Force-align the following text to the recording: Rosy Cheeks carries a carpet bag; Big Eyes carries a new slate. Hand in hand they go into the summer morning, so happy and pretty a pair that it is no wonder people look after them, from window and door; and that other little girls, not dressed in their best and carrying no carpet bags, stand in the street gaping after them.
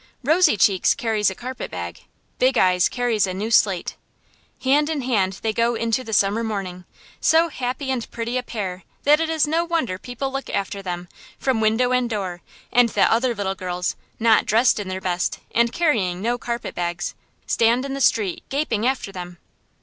Rosy 0.23 0.57
Cheeks 0.57 0.95
carries 0.95 1.29
a 1.29 1.35
carpet 1.35 1.69
bag; 1.69 2.05
Big 2.39 2.57
Eyes 2.57 2.89
carries 2.89 3.27
a 3.27 3.35
new 3.35 3.51
slate. 3.51 3.97
Hand 4.63 4.89
in 4.89 5.01
hand 5.03 5.33
they 5.43 5.53
go 5.53 5.75
into 5.75 6.03
the 6.03 6.11
summer 6.11 6.43
morning, 6.43 6.85
so 7.19 7.49
happy 7.49 7.91
and 7.91 8.09
pretty 8.09 8.35
a 8.35 8.41
pair 8.41 8.83
that 9.03 9.19
it 9.19 9.29
is 9.29 9.45
no 9.45 9.63
wonder 9.63 9.99
people 9.99 10.31
look 10.31 10.49
after 10.49 10.81
them, 10.81 11.07
from 11.37 11.61
window 11.61 11.91
and 11.91 12.09
door; 12.09 12.41
and 12.73 12.89
that 12.89 13.11
other 13.11 13.35
little 13.35 13.53
girls, 13.53 13.95
not 14.19 14.47
dressed 14.47 14.79
in 14.79 14.87
their 14.87 15.01
best 15.01 15.37
and 15.53 15.71
carrying 15.71 16.19
no 16.19 16.35
carpet 16.39 16.73
bags, 16.73 17.13
stand 17.45 17.85
in 17.85 17.93
the 17.93 18.01
street 18.01 18.41
gaping 18.49 18.87
after 18.87 19.11
them. 19.11 19.37